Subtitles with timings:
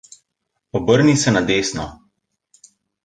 [0.79, 1.85] Obrni se na desno.